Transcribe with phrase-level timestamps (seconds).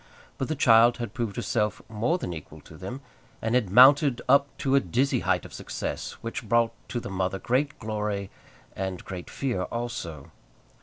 [0.39, 3.01] But the child had proved herself more than equal to them,
[3.39, 7.37] and had mounted up to a dizzy height of success, which brought to the mother
[7.37, 8.31] great glory
[8.75, 10.31] and great fear also.